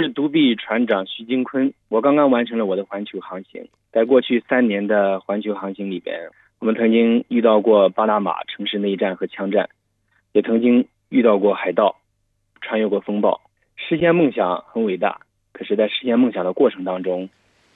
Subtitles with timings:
[0.00, 3.68] 是独臂船长徐金坤，我刚刚完成了我的环球航行。
[3.90, 6.30] 在过去三年的环球航行里边，
[6.60, 9.68] 我们曾经遇到过巴拿马城市内战和枪战，
[10.32, 11.96] 也曾经遇到过海盗，
[12.60, 13.40] 穿越过风暴。
[13.76, 15.20] 实现梦想很伟大，
[15.52, 17.28] 可是，在实现梦想的过程当中，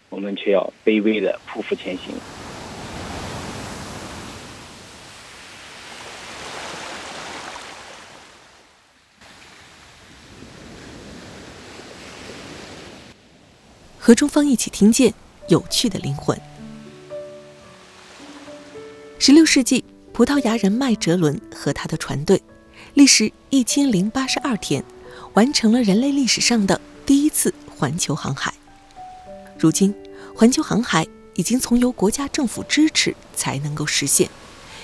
[0.09, 2.46] 我们却要卑微的匍匐前行。
[14.07, 15.13] 和中方一起听见
[15.49, 16.41] 有趣的灵魂。
[19.19, 22.41] 十六世纪，葡萄牙人麦哲伦和他的船队，
[22.95, 24.85] 历时一千零八十二天，
[25.35, 28.55] 完成了人类历史上的第一次环球航海。
[29.59, 29.93] 如今，
[30.37, 34.31] 环球航海已经从由国家政府支持才能够实现，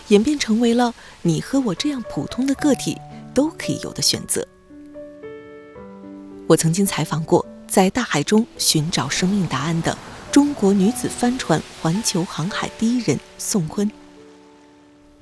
[0.08, 2.98] 演变成为了你和我这样普通的个体
[3.32, 4.44] 都可以有的选择。
[6.48, 7.46] 我曾经采访过。
[7.68, 9.96] 在大海中寻找生命答案的
[10.30, 13.90] 中国女子帆船环球航海第一人宋坤，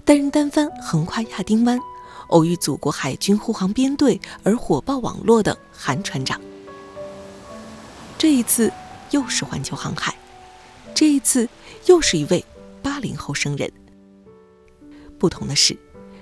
[0.05, 1.79] 单人单帆横跨亚丁湾，
[2.29, 6.41] 偶遇祖国海军护航编队而火爆网络的韩船长。
[8.19, 8.73] 这一次
[9.11, 10.15] 又是环球航海，
[10.95, 11.49] 这一次
[11.87, 12.45] 又是一位
[12.83, 13.71] 八零后生人。
[15.19, 15.77] 不同的是，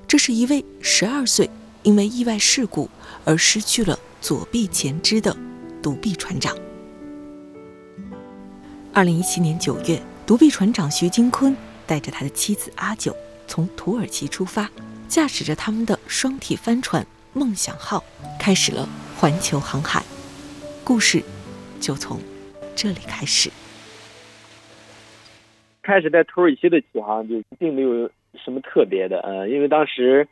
[0.07, 1.49] 这是一位十二岁
[1.83, 2.89] 因为意外事故
[3.25, 5.37] 而失去了左臂前肢的。
[5.89, 6.55] 独臂船长。
[8.93, 14.71] 二零一七年九月，独臂船长徐金坤带着他的妻子阿九从土耳其出发，
[15.09, 18.05] 驾驶着他们的双体帆船“梦想号”，
[18.39, 18.87] 开始了
[19.17, 20.03] 环球航海。
[20.85, 21.23] 故事
[21.81, 22.21] 就从
[22.77, 23.51] 这里开始。
[25.83, 30.29] 开始在土耳其的起航就并没有什么特别的，呃，因为当时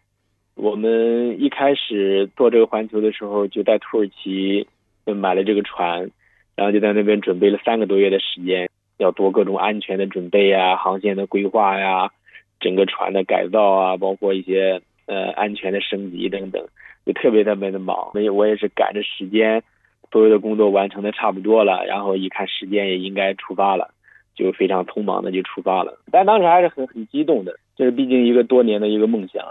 [0.55, 4.69] 我们一开始做这个环球的时候，就在土耳其。
[5.07, 6.11] 就买了这个船，
[6.57, 8.69] 然后就在那边准备了三个多月的时间，
[8.99, 12.11] 要做各种安全的准备啊，航线的规划呀，
[12.59, 16.67] 整个船的改造啊，包括一些呃安全的升级等等，
[17.07, 18.11] 就特别特别的忙。
[18.13, 19.63] 所以我也是赶着时间，
[20.11, 23.95] 所有的工作完成的差不多了，然后一看时间也应该出发了，
[24.35, 26.01] 就非常匆忙的就出发了。
[26.11, 29.45] 但当时还是很很激动的，这是毕竟一个多年的一个梦想。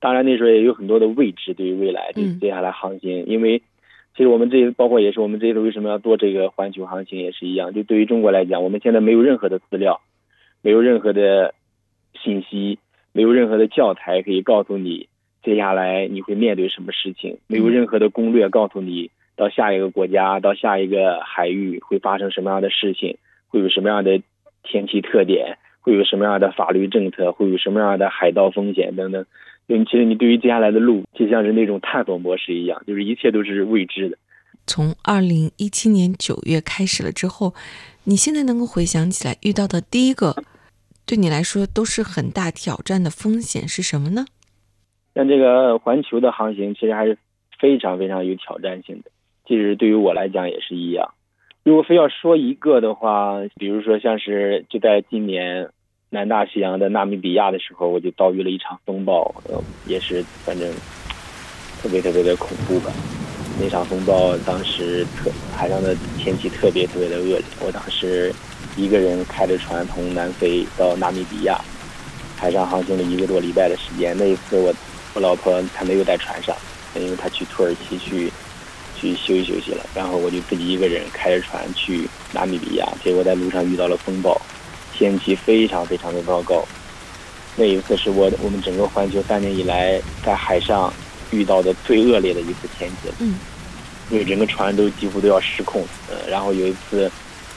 [0.00, 3.62] 当然那时候也有很多的未知，对于未来对接下来航行，因为。
[4.16, 10.00] 其实我们这包括也是我们这一次为什么要做这个环球航行也是一样，就对于中国来讲，我们现在没有任何的资料，
[10.62, 11.52] 没有任何的
[12.22, 12.78] 信息，
[13.12, 15.08] 没有任何的教材可以告诉你
[15.42, 24.22] 接下来你会面对什么事情，没有任何的攻略告诉你到下一个国家到下一个海域会发生什么样的事情，会有什么样的
[24.62, 29.26] 天气特点，会有什么样的法律政策，会有什么样的海盗风险等等。
[29.66, 34.18] 对，其实你对于接下来的路，就像是那种探索模式一样，就是一切都是未知的。
[34.66, 37.54] 从二零一七年九月开始了之后，
[38.04, 40.36] 你现在能够回想起来遇到的第一个，
[41.06, 44.26] 对你来说都是很大挑战的风险是什么呢？
[45.14, 47.16] 像这个环球的航行，其实还是
[47.58, 49.10] 非常非常有挑战性的。
[49.46, 51.14] 其实对于我来讲也是一样。
[51.62, 55.70] 如果非要说一个的话，比如说像是就在今年。
[56.14, 60.72] 南大西洋的纳米比亚的时候，我就遭遇了一场风暴，呃，也是反正
[61.82, 62.92] 特别特别的恐怖吧。
[63.60, 68.32] 那场风暴当时特海上的天气特别特别的恶劣，我当时
[68.76, 71.60] 一个人开着船从南非到纳米比亚，
[72.36, 74.16] 海上航行了一个多礼拜的时间。
[74.16, 74.72] 那一次我
[75.14, 76.54] 我老婆她没有在船上，
[76.94, 78.30] 因为她去土耳其去
[78.94, 84.40] 去休息休息了，然后我就自己一个人开着船去纳米比亚，结果在路上遇到了风暴。
[84.96, 86.64] 天气非常非常的糟糕，
[87.56, 90.92] 那一次是我我们整个环球三年以来在海上
[91.32, 93.14] 遇到的最恶劣的一次天气了。
[93.18, 93.34] 嗯，
[94.10, 95.84] 因为整个船都几乎都要失控。
[96.08, 97.10] 呃，然后有一次，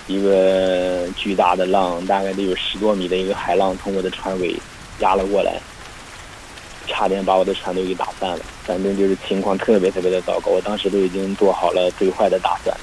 [0.07, 4.55] 一个巨大的浪，大概得有十多米的一个海浪从我的船尾
[4.99, 5.59] 压了过来，
[6.87, 8.39] 差点把我的船都给打翻了。
[8.63, 12.75] 反正就是情况特别特别的糟糕，我当时都已经做好了最坏的打算，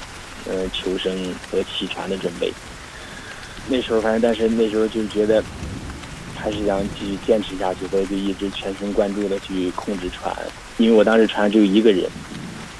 [0.49, 1.13] 嗯，求生
[1.51, 2.51] 和弃船的准备。
[3.67, 5.43] 那时候反正，但是那时候就觉得
[6.35, 10.31] 还是想继续坚持下去，所以就一直全神贯注的去控制船。
[10.77, 12.07] 因为我当时船只有一个人，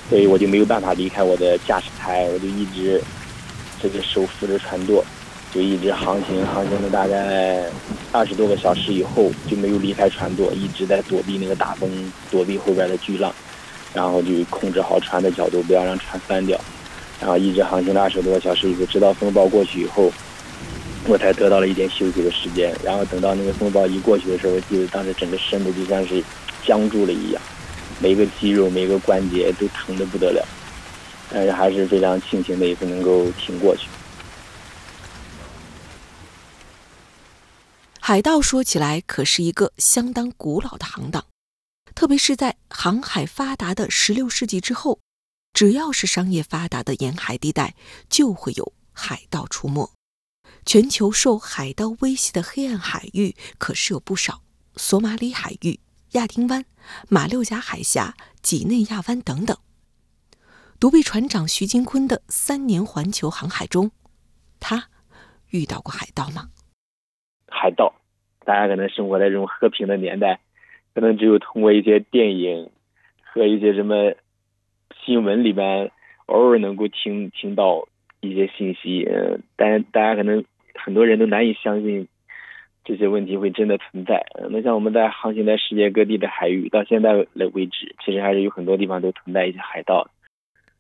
[0.10, 3.02] 所以我就没有办法离开我的驾驶台，我就一直
[3.82, 5.04] 这个手扶着船舵，
[5.52, 7.64] 就一直航行，航行了大概
[8.12, 11.90] 二十多个小时以后就没有离开船舵，一直在躲避那个大风，
[12.30, 13.34] 躲避后边的巨浪，
[13.94, 16.60] 然后就控制好船的角度，不要让船翻掉，
[17.20, 20.12] 然后一直航行了二十多个小时以后，直到风暴过去以后。
[21.08, 26.24] 我才得到了一点休息的时间，然后等到那个风暴一过去的时候，我记得当时整个身子就像是
[26.66, 27.42] 僵住了一样，
[28.00, 30.48] 每个肌肉、每个关节都疼得不得了，
[31.30, 33.88] 但是还是非常庆幸那一次能够挺过去。
[38.00, 41.26] 海盗说起来可是一个相当古老的行当，
[41.94, 45.00] 特别是在航海发达的十六世纪之后，
[45.54, 47.76] 只要是商业发达的沿海地带，
[48.10, 49.95] 就会有海盗出没。
[50.66, 54.42] 全球受海盗威胁的黑暗海域可是有不少，
[54.76, 55.80] 索马里海域、
[56.14, 56.66] 亚丁湾、
[57.08, 59.56] 马六甲海峡、几内亚湾等等。
[60.80, 63.92] 独臂船长徐金坤的三年环球航海中，
[64.60, 64.90] 他
[65.52, 66.50] 遇到过海盗吗？
[67.48, 67.94] 海盗，
[68.44, 70.40] 大家可能生活在这种和平的年代，
[70.96, 72.72] 可能只有通过一些电影
[73.22, 74.16] 和一些什么
[75.06, 75.92] 新闻里面，
[76.26, 77.88] 偶尔能够听听到
[78.20, 79.04] 一些信息。
[79.04, 80.44] 嗯，但大家可能。
[80.76, 82.08] 很多人都难以相信
[82.84, 84.24] 这些问题会真的存在。
[84.50, 87.14] 那像我们在航行在世界各地的海域，到现在
[87.54, 90.10] 为止，其实还是有很多地方都存在一些海盗。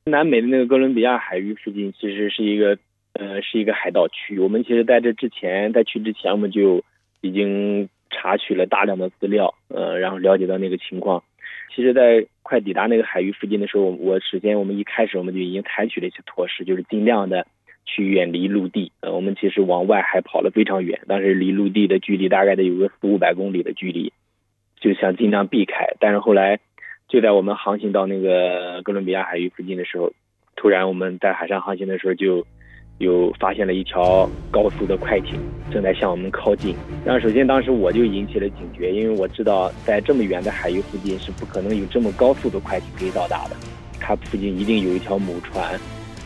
[0.05, 2.77] 南美的那个哥伦比亚海域附近，其实是一个
[3.13, 4.37] 呃是一个海盗区。
[4.39, 6.83] 我们其实在这之前，在去之前，我们就
[7.21, 11.23] 已经查取了大量的资料，呃，然后了解到那个情况。
[11.75, 17.47] 其实，在快抵达那个海域附近的时候，我首先我们一开始我们就已经采取了一些措施，就是尽量的。
[17.85, 24.11] 去远离陆地，呃，我们其实往外还跑了非常远，当时离陆地的距离大概得有个四五百公里的距离，
[24.79, 25.93] 就想尽量避开。
[25.99, 26.59] 但是后来，
[27.07, 30.11] 就在我们航行到那个哥伦比亚海域附近的时候，
[30.55, 32.45] 突然我们在海上航行的时候，就
[32.97, 35.39] 有发现了一条高速的快艇
[35.69, 36.75] 正在向我们靠近。
[37.05, 43.55] 然后首先当时我就引起了警觉，因为我知道在这么远的海域附近是不可能有这么高速的快艇可以到达的，
[43.99, 45.79] 它附近一定有一条母船。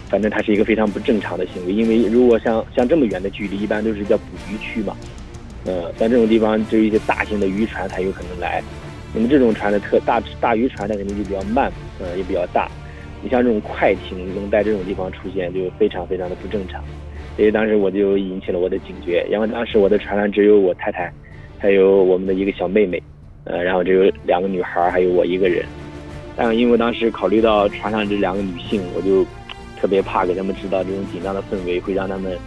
[0.10, 4.98] 反正它是一个非常不正常的行为，因为如果像像这么远的距离，一般都是叫捕鱼区嘛，
[5.66, 8.62] 呃，像这种地方只有一些大型的渔船才有可能来。
[9.14, 12.68] 那么这种船的特大大渔船，它肯定就比较慢，呃，也比较大。
[13.22, 16.84] 你像这种快艇能在这种地方出现，就非常非常的不正常。
[17.36, 21.12] 所以当时我就引起了我的警觉，因为当时我的船上只有我太太，
[21.60, 23.02] 还有我们的一个小妹妹，
[23.44, 25.64] 呃，然后只有两个女孩，还有我一个人。
[26.36, 29.24] 但因为当时考虑到船上这两个女性，我就。
[29.80, 32.38] 特别怕给他们制造这种紧张的氛围，会让他们，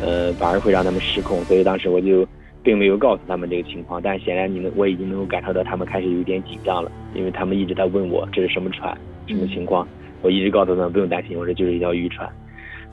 [0.00, 1.42] 呃，反而会让他们失控。
[1.44, 2.26] 所以当时我就
[2.62, 4.00] 并没有告诉他们这个情况。
[4.00, 8.96] 但显然，你能我已经能够感受到他们开始有点紧张了，因为他们一直在问我这是什么船，
[9.26, 9.86] 什么情况。
[10.22, 12.28] 我一直告诉他们不用担心，我说就是一条渔船。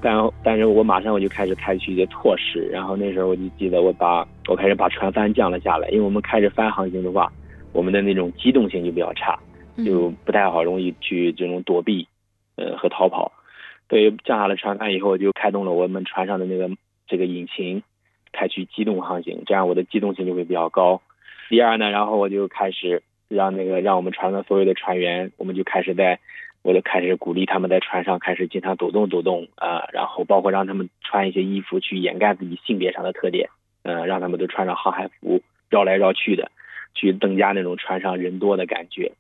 [0.02, 2.68] 但但是我马上我就开始采取一些措施。
[2.72, 7.32] 然后那时候我就记得我把我开始把船帆降了下来，因为我们开着帆航行的话，
[7.72, 9.38] 我们的那种机动性就比较差，
[9.84, 12.08] 就不太好，容易去这种躲避，
[12.56, 13.32] 呃，和逃跑。
[13.88, 16.70] 对，降下了船帆以后，就开动了我们船上的那个
[17.08, 17.84] 这个引擎，
[18.32, 21.02] 开启机动航行，这样我的机动性就会比较高。
[21.50, 26.20] 第二呢，然后我就开始让那个让我们船上所有的船员，我们就开始在，
[26.64, 33.50] 我就开始鼓励他们在船上开始经常抖动抖动啊，然后包括让他们穿一些衣服去掩盖自己性别上的特点，
[33.84, 36.52] 嗯，让他们都穿上航海服，绕来绕去的，
[36.96, 39.12] 去增加那种船上人多的感觉。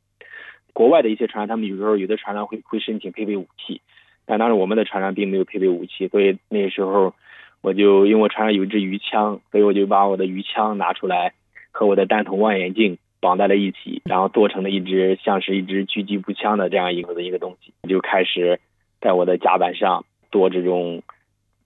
[0.73, 3.79] 国外的一些船，他们有时候有的船上会会申请配备武器。
[4.25, 7.13] 但当时我们的船上并没有配备武器，所以那时候
[7.61, 11.33] 我就因为我船上有一支鱼枪，所以我就把我的鱼枪拿出来，
[11.71, 18.59] 和我的单筒望远镜绑在了一起，然后做成了一支像是一支狙击步枪的这样一个的一个东西，就开始
[19.01, 21.01] 在我的甲板上做这种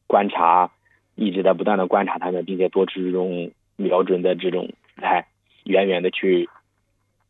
[0.07, 0.71] 观察，
[1.15, 5.27] 一直在不断的观察他们，并且做出这种瞄准的这种姿态，
[5.63, 6.49] 远远的去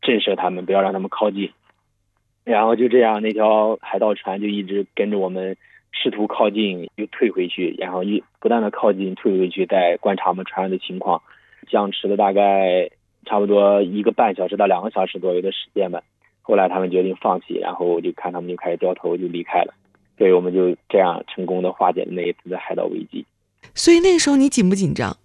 [0.02, 1.50] 震慑他们，不要让他们靠近。
[2.44, 5.56] 然后就这样，那条海盗船就一直跟着我们，
[5.92, 11.22] 试图靠近，又退回去，然后一不断的靠近，退回去，再观察我们船上的情况，
[11.68, 12.90] 僵持了大概
[13.26, 16.02] 差不多一个半小时到两个小时左右的时间吧。
[16.42, 19.74] 后来他们决定放弃，然后我就看他们就开始掉头就离开了，
[20.18, 23.24] 所以我们就这样成功的化解了那一次的海盗危机。
[23.74, 25.16] 所以那个时候你紧不紧张？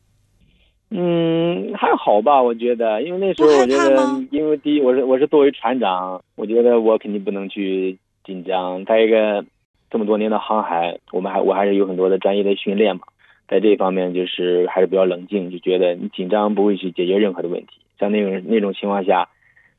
[0.91, 8.85] 嗯，还好吧，我觉得，因为那时候我觉得，因为第一，我是我是作为船长，我觉得我肯定不能去紧张。
[8.85, 9.43] 再一个，
[9.89, 13.01] 这么多年的航海，我们还我还是有很多的专业的训练嘛，
[13.47, 17.79] 在这一方面就是还是比较冷静，就觉得你紧张不会去解决任何的问题。
[17.99, 19.29] 像那种那种情况下，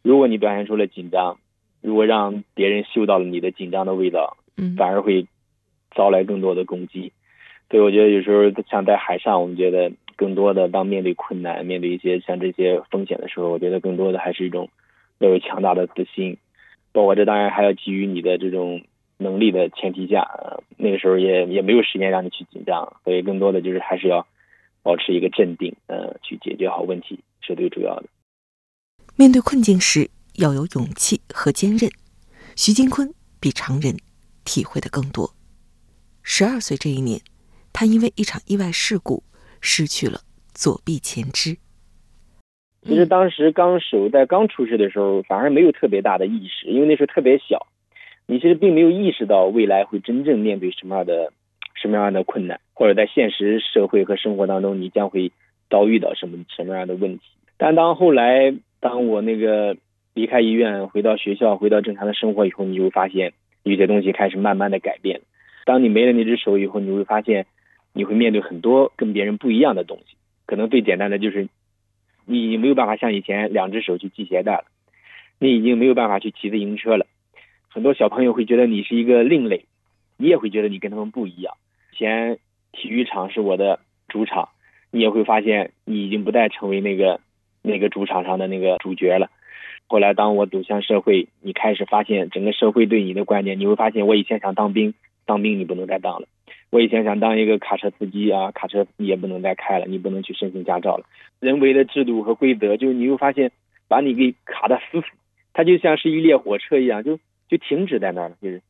[0.02, 1.38] 如果你表现出了紧张，
[1.82, 4.36] 如果让别人嗅到了你的紧张的味道，
[4.76, 5.26] 反而会
[5.94, 7.12] 招来更多的攻击。
[7.70, 14.70] 所以我觉得有时候像在海上，我们觉得更多的当面对困难、面对一些像这些风险的时候，我觉得更多的还是一种
[15.18, 16.38] 要有强大的自信，
[16.92, 18.82] 包括这当然还要基于你的这种
[19.18, 20.26] 能力的前提下，
[20.76, 24.26] 那个时候也也没有时间让你去紧张，所以更多的就是还是要
[24.82, 28.04] 保持一个镇定，呃，去解决好问题是最主要的。
[29.16, 31.90] 面对困境时要有勇气和坚韧，
[32.56, 33.96] 徐金坤比常人
[34.44, 35.30] 体会的更多。
[36.23, 37.20] 十二岁这一年，
[37.73, 39.23] 他因为一场意外事故
[39.60, 40.20] 失去了
[40.52, 41.56] 左臂前肢。
[42.82, 47.66] 其实当时刚手在刚出事的时候，反而没有特别大的意识，因为那时候特别小，
[48.26, 51.32] 你其实并没有意识到未来会真正面对什么样的
[51.75, 55.32] 什么样的困难，或者在现实社会和生活当中你将会
[55.68, 57.25] 遭遇到什么什么样的问题。
[57.56, 58.54] 但当后来。
[58.78, 59.75] 当我那个
[60.14, 63.32] 离开医院，回到学校，回到正常的生活以后，你就会发现
[63.64, 65.22] 有些东西开始慢慢的改变。
[65.64, 67.46] 当你没了那只手以后，你会发现
[67.96, 70.16] 你会面对很多跟别人不一样的东西。
[70.46, 71.48] 可能最简单的就是，
[72.26, 74.64] 你已经没有办法像以前两只手去系鞋带了，
[75.40, 77.06] 你已经没有办法去骑自行车了。
[77.68, 79.64] 很多小朋友会觉得你是一个另类，
[80.16, 81.56] 你也会觉得你跟他们不一样。
[81.92, 82.38] 以前
[82.72, 84.50] 体育场是我的主场，
[84.90, 87.20] 你也会发现你已经不再成为那个。
[87.68, 89.28] 那个主场上的那个主角了。
[89.88, 94.94] 后来，当我走向社会，你开始发现整个社会对你的观念，你会发现，我以前想当兵，
[95.26, 96.26] 当兵你不能再当了；
[96.71, 101.04] 我以前想当一个卡车司机啊，卡车你也不能再开了，你不能去申请驾照了。
[101.40, 103.50] 人为的制度和规则，就是你会发现
[103.88, 105.06] 把你给卡的死死，
[105.52, 107.18] 它就像是一列火车一样，就
[107.49, 108.62] 就停止在那儿了，就是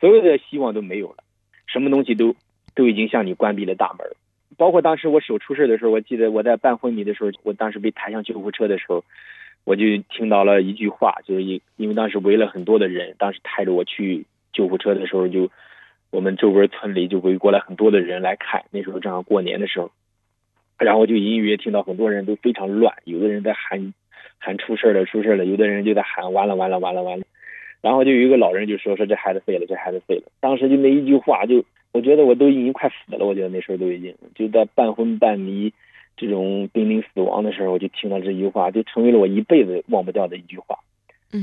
[0.00, 1.18] 所有的希望都没有了，
[1.66, 2.34] 什么东西都
[2.74, 4.06] 都已经向你关闭了大门。
[4.56, 9.04] 包括当时我手出事的时候，我记得我在办婚礼的时候，我当时被抬上救护车的时候，
[9.64, 15.50] 我就听到了一句话，就是因因为当时围了很多的人，当时抬着我去救护车的时候，就
[16.10, 19.90] 我们周围村里就围过来很多的人来看，那时候正好过年的时候，
[20.78, 23.94] 然后就隐隐约约听到很多人都非常乱，有的人在喊
[24.38, 27.24] 喊出事了出事了，有的人就在喊完了完了完了完了，
[27.80, 31.64] 然后就有一个老人就说说这孩子废了这孩子废了，当时就那一句话就。
[31.92, 35.72] 我觉得我都已经快死了，我觉得那时候都已经就在半昏半迷，
[36.16, 40.78] 这种濒临死亡的时候，我就听到这句话，就成为了我一辈子忘不掉的一句话。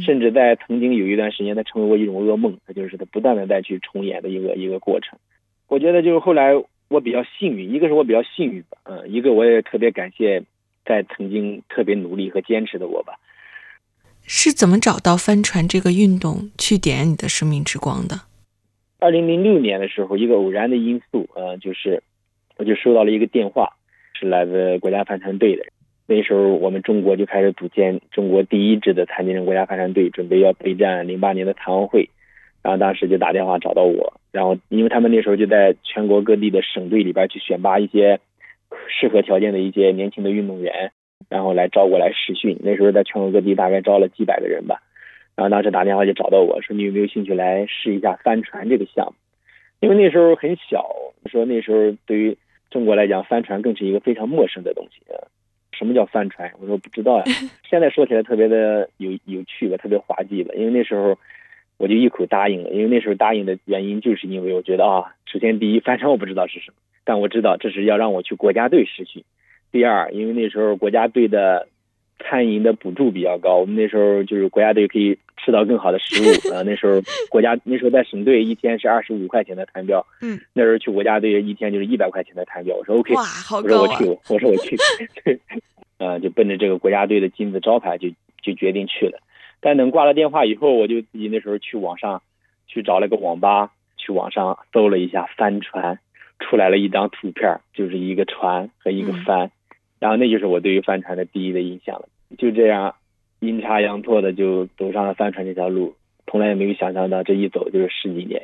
[0.06, 5.18] 甚至在曾经有一段时间，它成为过一种噩梦，它就是它不断的再去重演的一个一个过程。
[5.68, 6.52] 我觉得就是后来
[6.90, 10.44] 我比较幸运，一个是我比较幸运吧，嗯，一个我也特别感谢
[10.86, 13.14] 在曾经特别努力和坚持的我吧。
[14.24, 18.22] 是怎么找到帆船这个运动去点燃你的生命之光的？
[19.00, 22.04] 二零零六年的时候，一个偶然的因素，呃，就是
[22.58, 23.70] 我就收到了一个电话，
[24.20, 25.64] 是来自国家帆船队的。
[26.08, 32.10] 那时候我们中国就开始组建中国第一支的残疾人国家帆船队，准备要备战零八年的残奥会。
[32.64, 38.20] 然后当时就打电话找到我，然后因为他们那时候就在全国各地的省队里边去选拔一些
[38.90, 40.92] 适合条件的一些年轻的运动员，
[41.30, 42.58] 然后来招过来试训。
[42.62, 44.82] 那时候在全国各地大概招了几百个人吧。
[45.36, 49.14] 然后当时打电话就找到我说：“你有没有兴趣来试一下帆船这个项目？
[49.80, 50.84] 因为那时候很小，
[51.28, 52.38] 说那时候对于
[52.72, 55.00] 中国来讲，帆船更是一个非常陌生的东西。
[55.78, 56.52] 什么叫帆船？
[56.60, 57.24] 我说不知道呀。
[57.70, 60.54] 现在说起来特别的有有趣吧，特别滑稽吧。
[60.56, 61.18] 因为那时候
[61.78, 62.70] 我就一口答应了。
[62.72, 69.24] 因为那时候答应的原因，就是因为我觉得啊，首先第一，帆船我不知道是什么，但我知道这是要让我去国家队实习。
[69.72, 71.68] 第二，因为那时候国家队的。”
[72.20, 76.62] 餐饮的补助比较高，我们那时候就是国家队可以吃到更好的食物啊。
[76.62, 82.76] 那时候国家那时候在省队一天是二十五块钱的餐标，嗯，那时候去国家队一天就是一百块钱的餐标。
[82.76, 83.88] 我说 OK，哇，好高啊！
[83.88, 84.78] 我说我去，我说我去，
[86.00, 88.10] 呃，就奔着这个国家队的金字招牌就
[88.42, 89.20] 就决定去了。
[89.62, 92.22] 但等挂了电话以后，我就自己那时候去网上
[92.68, 95.98] 去找了个网吧，去网上搜了一下帆船，
[96.40, 99.50] 出来了一张图片，就是一个船和一个帆。
[100.00, 102.10] 然后那就是我对于帆船的第一的印象了。
[102.38, 102.94] 就这样，
[103.40, 108.42] 阴差阳错的就走上了帆船这条路，从来也没有想象到这一走就是十几年，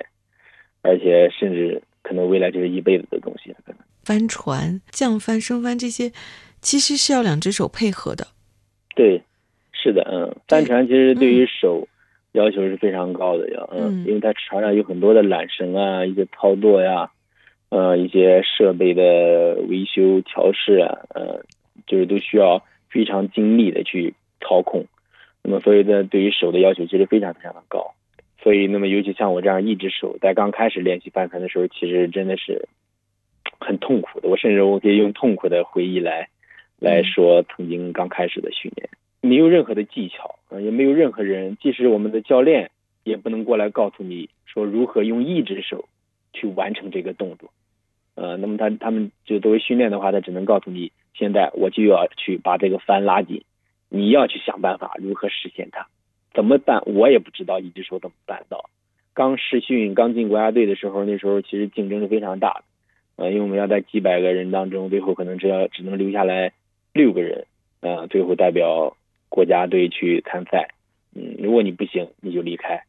[0.81, 3.51] 而且甚至可能未来就是一辈子的东西。
[3.65, 6.11] 可能帆船降帆升帆这些，
[6.61, 8.27] 其实是要两只手配合的。
[8.95, 9.21] 对，
[9.71, 11.87] 是的，嗯，帆船其实对于手
[12.33, 17.09] 要求是非常高的，要嗯，因为它船上有很多的缆绳啊，一些操作呀。
[17.69, 21.43] 呃，一些设备的维修调试啊，呃，
[21.87, 24.85] 就是都需要非常精密的去操控。
[25.41, 27.93] 那么，所以呢，对于手的要求其实非常非常的高。
[28.41, 32.67] 所以，那么尤其像我这样一只手，在刚开始练习翻船的时候，其实真的是
[33.59, 34.27] 很痛苦的。
[34.27, 36.27] 我甚至我可以用痛苦的回忆来
[36.77, 38.89] 来说，曾经刚开始的训练，
[39.21, 42.69] 没有任何的技巧啊，也没有任何人，即使我们的教练
[43.05, 45.87] 也不能过来告诉你说如何用一只手
[46.33, 47.49] 去完成这个动作。
[48.15, 53.43] 呃，那么他他们就作为训练的话，他只能告诉你，现在我就要去把这个帆拉紧，
[53.95, 55.85] 你要去想办法如何实现它，
[56.33, 58.71] 怎么办我也不知道，一直说怎么办到。
[59.13, 62.63] 刚试训刚进国家队的时候，那时候其实竞争是非常大的，
[63.17, 66.53] 呃，因为我们要在几百个人当中，最后可能只要只能留下来
[66.91, 67.45] 六个人，
[67.81, 68.97] 呃，最后代表
[69.29, 70.69] 国家队去参赛。
[71.15, 72.81] 嗯，如果你不行，你就离开，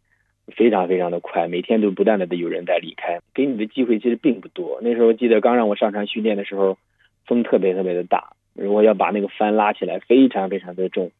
[0.57, 4.81] 非常非常的快，每天都不断的有人在离开，给你的机会其实并不多。
[4.81, 6.79] 那时候记得刚让我上船训练的时候，
[7.27, 11.11] 风特别特别的大，如果要把那个帆拉起来，非常非常的重，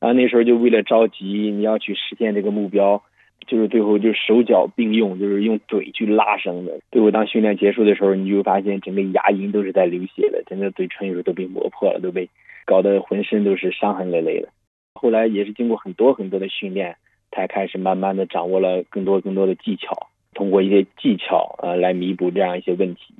[0.00, 3.02] 然后那时候就为了着急，你要去实现这个目标。
[3.44, 6.80] 就是最后就手脚并用，就是用嘴去拉绳子。
[6.92, 12.28] 最后当训练结束的时候，你就发现整个牙龈都是在流血的，整个嘴唇有时候都被磨破了，都被
[12.64, 14.48] 搞得浑身都是伤痕累累的。
[14.94, 16.94] 后来也是经过很多很多的训练，
[17.32, 23.12] 才开始慢慢的掌握了更多更多的技巧，通过一些技巧呃来弥补这样一些问题，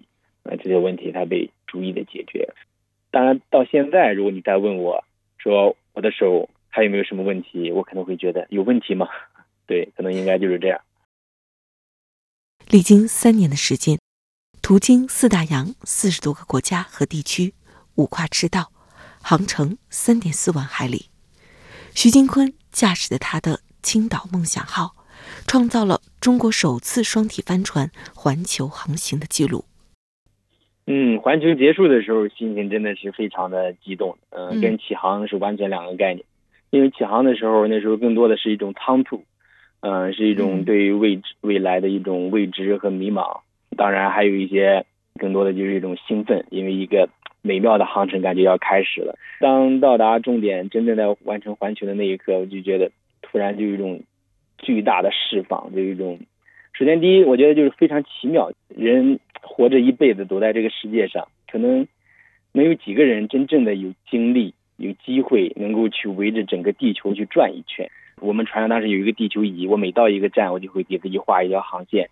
[0.44, 2.48] 呃这些问题才被逐一的解决。
[3.12, 5.04] 当然到现在，如果你再问我
[5.36, 9.06] 说我的手还有没有什么问题，我可能会觉得有问题吗？
[9.66, 10.80] 对，可能应该就是这样。
[12.68, 13.98] 历经三年的时间，
[14.62, 17.52] 途经四大洋、四十多个国家和地区，
[17.96, 18.72] 五跨赤道，
[19.20, 21.10] 航程三点四万海里，
[21.94, 24.96] 徐金坤驾驶的他的青岛梦想号，
[25.46, 29.66] 创造了中国首次双体帆船环球航行的记录。
[30.86, 34.18] 嗯，环球结束的时候，心情真的是非常的激动。
[34.30, 36.24] 嗯，跟起航是完全两个概念。
[36.70, 39.22] 因为起航的时候，那时候更多的是一种仓促。
[39.80, 43.40] 嗯，是一种对于未知未来的一种未知和迷茫，
[43.76, 44.84] 当然还有一些
[45.18, 47.08] 更多的就是一种兴奋，因为一个
[47.42, 49.16] 美妙的航程感觉要开始了。
[49.40, 52.90] 当到达终点，真正在完成环球的那一刻，我就觉得
[53.22, 54.02] 突然就有一种
[54.58, 56.18] 巨大的释放，就有一种。
[56.74, 61.86] 首先，第一，我觉得就是非常奇妙，人活着一辈子，走在这个世界上，可能
[62.50, 67.90] 没有几个人真正的有精力、有机会能够去围着整个地球去转一圈。
[68.20, 72.08] 我们船上当时有一个地球仪，我每到一个站，我就会给自己画一条航线，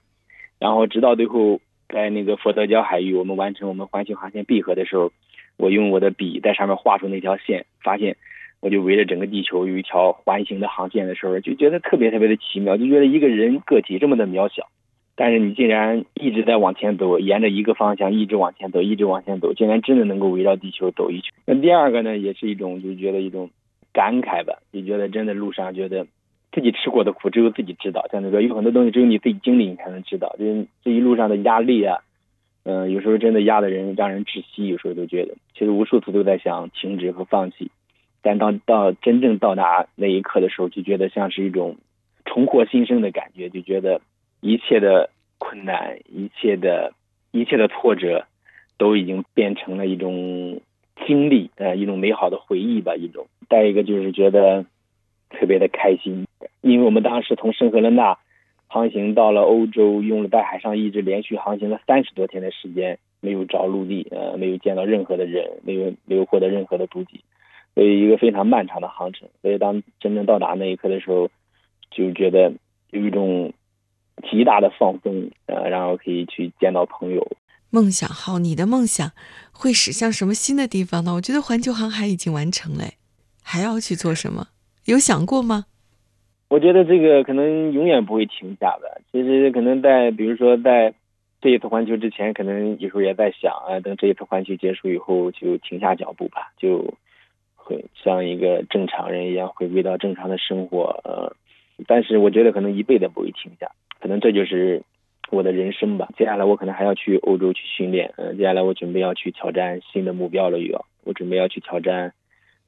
[0.58, 5.10] 然后直到最后在那个佛得角海域，我们完成我们环球航线闭合的时候，
[5.56, 8.16] 我用我的笔在上面画出那条线，发现
[8.60, 14.68] 我就围着整个地球有一条环形的航线的时候，就觉得特别特别的奇妙，就觉得一个人个体这么的渺小，
[15.16, 21.32] 但是你竟然一直在往前走，沿着一个方向一直往前走，一直往前走，竟然真的能够围绕地球走一圈。
[21.46, 23.50] 那第二个呢，也是一种就觉得一种。
[23.92, 26.06] 感慨吧，就觉得真的路上觉得
[26.52, 30.44] 自己吃过的苦只有自己知道，像那个有很多东西只有你自己经历你才能知道，就
[30.84, 31.98] 这一路上的压力啊，
[32.62, 37.68] 嗯，有时候真的压的人让人窒息，有时候都觉得，其实无数次都在想停止和放弃，
[38.22, 41.76] 但当到真正到达那一刻的时候，就觉得像是一种
[42.24, 44.00] 重获新生的感觉，就觉得
[44.40, 46.92] 一切的困难，一切的
[47.30, 48.26] 一切的挫折，
[48.78, 50.60] 都已经变成了一种。
[51.06, 53.26] 经历，呃，一种美好的回忆吧，一种。
[53.48, 54.66] 再一个就是觉得
[55.30, 56.26] 特别的开心，
[56.60, 58.18] 因为我们当时从圣赫勒纳
[58.66, 67.18] 航行到了欧洲，用了在海上一直连续航行了三十多天的时间，没有着陆地，呃，没有见到任何的人，没有没有获得任何的补给，
[67.74, 69.28] 所以一个非常漫长的航程。
[69.42, 71.30] 所以当真正到达那一刻的时候，
[71.90, 72.52] 就觉得
[72.90, 73.52] 有一种
[74.30, 77.26] 极大的放松，呃，然后可以去见到朋友。
[77.70, 79.12] 梦想号，你的梦想
[79.52, 81.14] 会驶向什么新的地方呢？
[81.14, 82.84] 我觉得环球航海已经完成了，
[83.44, 84.48] 还要去做什么？
[84.86, 85.66] 有想过吗？
[86.48, 89.00] 我觉得这个可能永远不会停下的。
[89.12, 90.92] 其实可能在，比如说在
[91.40, 96.92] 这一次环球之前，可能有时候也在想啊，等这一次环球结束以后就停下脚步吧，就
[97.70, 101.00] 会像一个正常人一样回归到正常的生活。
[101.04, 101.34] 呃，
[101.86, 104.82] 但是我觉得可能一辈子不会停下，可能这就是。
[105.32, 112.14] 我的人生吧，接下来我可能还要去欧洲去训练，嗯，接下来我准备要去挑战新的目标了，又要，我准备要去挑战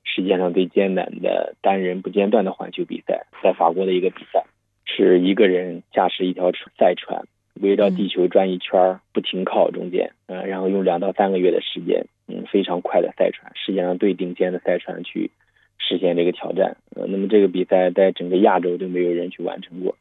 [0.04, 4.44] 世界上最艰难的单人不间断的环球比赛，在法国的一个比赛，
[4.84, 15.31] 是一个人驾驶一条赛船围绕地球转一圈不停靠中间，嗯，然后用两到三个月的时间，嗯，非常快的赛船，世界上最顶尖的赛船去
[15.79, 19.97] 实现这个挑战，呃，那么这个比赛在整个亚洲都没有人去完成过。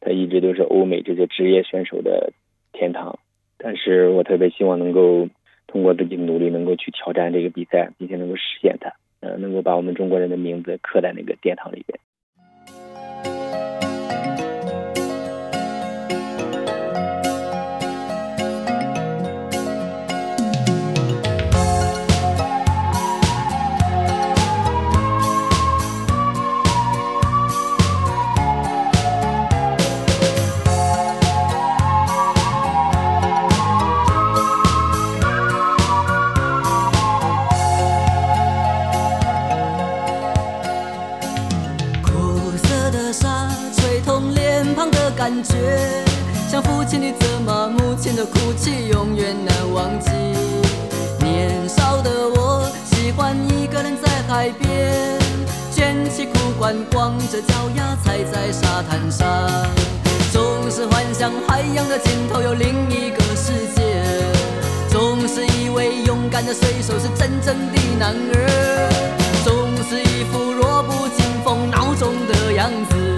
[0.00, 2.32] 它一直都是欧美这些职业选手的
[2.72, 3.18] 天堂，
[3.56, 5.28] 但是我特别希望能够
[5.66, 11.98] 通过自己的努力，能够去挑战这个比赛，并且能够实现它，呃，能够把我们中国人的名字刻在那个殿堂里边。
[45.28, 45.54] 感觉
[46.50, 50.08] 像父亲的责骂，母亲的哭泣永远难忘记。
[51.20, 55.20] 年少的我喜欢一个人在海边，
[55.70, 59.28] 卷起裤管，光着脚丫踩在沙滩上，
[60.32, 64.02] 总是幻想海洋的尽头有另一个世界，
[64.88, 68.90] 总是以为勇敢的水手是真正的男儿，
[69.44, 73.17] 总是一副弱不禁风孬种的样子，